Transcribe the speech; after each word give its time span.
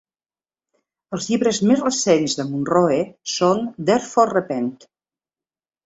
Els 1.17 1.27
llibres 1.33 1.59
més 1.73 1.83
recents 1.85 2.37
de 2.41 2.47
Munroe 2.55 2.99
són 3.37 3.65
"Therefore 3.91 4.39
Repent!". 4.43 4.77